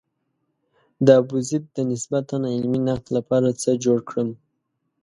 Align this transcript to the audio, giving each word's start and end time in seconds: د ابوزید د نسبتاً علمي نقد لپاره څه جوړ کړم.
د 1.05 1.07
ابوزید 1.21 1.63
د 1.75 1.77
نسبتاً 1.91 2.37
علمي 2.53 2.79
نقد 2.87 3.07
لپاره 3.17 3.49
څه 3.61 3.69
جوړ 3.83 3.99
کړم. 4.09 4.29